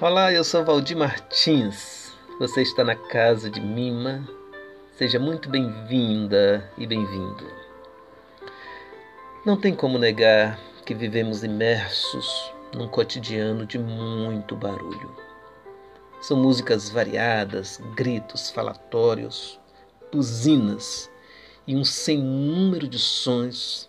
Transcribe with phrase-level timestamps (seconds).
[0.00, 2.12] Olá, eu sou Valdir Martins.
[2.40, 4.28] Você está na casa de Mima.
[4.96, 7.46] Seja muito bem-vinda e bem-vindo.
[9.46, 15.14] Não tem como negar que vivemos imersos num cotidiano de muito barulho.
[16.20, 19.60] São músicas variadas, gritos, falatórios,
[20.10, 21.08] buzinas
[21.68, 23.88] e um sem número de sons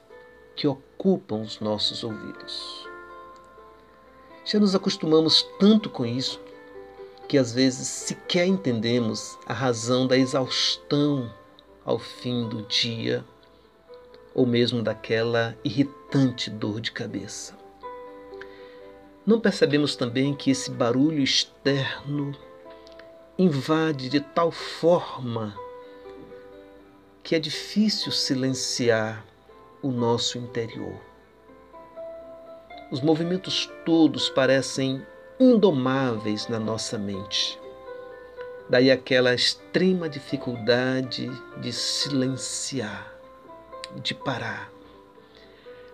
[0.55, 2.94] que ocupam os nossos ouvidos.
[4.45, 6.39] Já nos acostumamos tanto com isso
[7.27, 11.33] que às vezes sequer entendemos a razão da exaustão
[11.83, 13.25] ao fim do dia
[14.35, 17.57] ou mesmo daquela irritante dor de cabeça.
[19.25, 22.37] Não percebemos também que esse barulho externo
[23.39, 25.59] invade de tal forma
[27.23, 29.25] que é difícil silenciar
[29.81, 31.14] o nosso interior.
[32.91, 35.05] Os movimentos todos parecem
[35.39, 37.59] indomáveis na nossa mente.
[38.69, 41.29] Daí aquela extrema dificuldade
[41.61, 43.11] de silenciar,
[44.03, 44.71] de parar.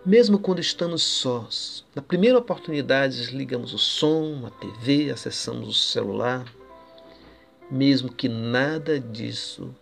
[0.05, 6.45] Mesmo quando estamos sós, na primeira oportunidade desligamos o som, a TV, acessamos o celular,
[7.69, 9.73] mesmo que nada disso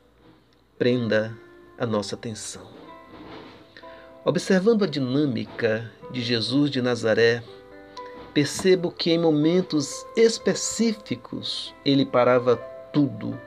[0.78, 1.36] prenda
[1.78, 2.67] a nossa atenção.
[4.25, 7.42] Observando a dinâmica de Jesus de Nazaré,
[8.34, 12.58] percebo que em momentos específicos ele parava
[12.92, 13.39] tudo,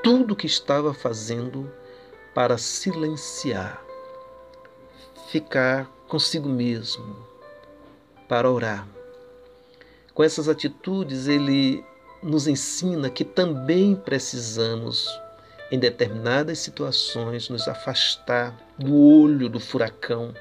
[0.00, 1.68] tudo que estava fazendo
[2.32, 3.82] para silenciar,
[5.28, 7.16] ficar consigo mesmo,
[8.28, 8.86] para orar.
[10.14, 11.84] Com essas atitudes, ele
[12.22, 15.08] nos ensina que também precisamos
[15.72, 20.34] em determinadas situações, nos afastar do olho do furacão,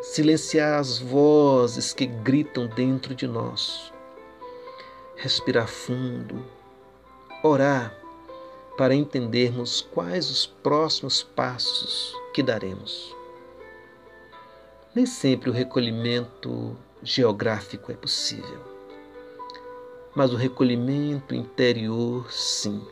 [0.00, 3.92] silenciar as vozes que gritam dentro de nós,
[5.14, 6.42] respirar fundo,
[7.44, 7.94] orar
[8.78, 13.14] para entendermos quais os próximos passos que daremos.
[14.94, 18.60] Nem sempre o recolhimento geográfico é possível,
[20.14, 22.82] mas o recolhimento interior, sim.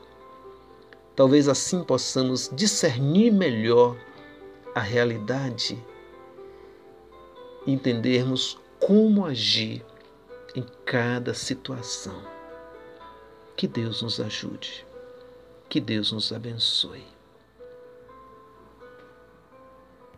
[1.16, 3.96] Talvez assim possamos discernir melhor
[4.74, 5.82] a realidade
[7.66, 9.84] entendermos como agir
[10.54, 12.22] em cada situação.
[13.56, 14.86] Que Deus nos ajude.
[15.68, 17.15] Que Deus nos abençoe.